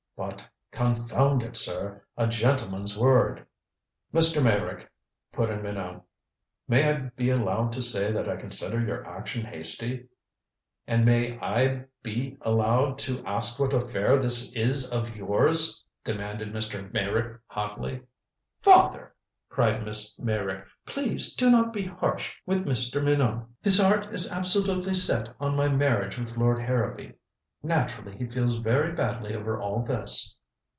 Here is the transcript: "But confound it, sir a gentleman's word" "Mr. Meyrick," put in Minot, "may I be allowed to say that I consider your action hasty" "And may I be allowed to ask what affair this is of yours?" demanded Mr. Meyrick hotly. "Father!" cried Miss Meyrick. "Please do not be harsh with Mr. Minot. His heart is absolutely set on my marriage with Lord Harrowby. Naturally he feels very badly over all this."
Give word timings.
"But 0.17 0.47
confound 0.69 1.41
it, 1.41 1.57
sir 1.57 2.03
a 2.15 2.27
gentleman's 2.27 2.95
word" 2.95 3.43
"Mr. 4.13 4.43
Meyrick," 4.43 4.87
put 5.33 5.49
in 5.49 5.63
Minot, 5.63 6.03
"may 6.67 6.87
I 6.91 6.97
be 7.15 7.31
allowed 7.31 7.71
to 7.71 7.81
say 7.81 8.11
that 8.11 8.29
I 8.29 8.35
consider 8.35 8.79
your 8.85 9.03
action 9.07 9.43
hasty" 9.43 10.09
"And 10.87 11.05
may 11.05 11.39
I 11.39 11.85
be 12.03 12.37
allowed 12.41 12.99
to 12.99 13.25
ask 13.25 13.59
what 13.59 13.73
affair 13.73 14.15
this 14.17 14.55
is 14.55 14.93
of 14.93 15.15
yours?" 15.15 15.83
demanded 16.03 16.53
Mr. 16.53 16.93
Meyrick 16.93 17.41
hotly. 17.47 18.01
"Father!" 18.61 19.15
cried 19.49 19.83
Miss 19.83 20.19
Meyrick. 20.19 20.65
"Please 20.85 21.33
do 21.33 21.49
not 21.49 21.73
be 21.73 21.81
harsh 21.81 22.31
with 22.45 22.67
Mr. 22.67 23.03
Minot. 23.03 23.47
His 23.63 23.79
heart 23.81 24.13
is 24.13 24.31
absolutely 24.31 24.93
set 24.93 25.29
on 25.39 25.55
my 25.55 25.67
marriage 25.67 26.19
with 26.19 26.37
Lord 26.37 26.59
Harrowby. 26.59 27.13
Naturally 27.63 28.17
he 28.17 28.25
feels 28.25 28.57
very 28.57 28.91
badly 28.91 29.35
over 29.35 29.61
all 29.61 29.83
this." 29.83 30.35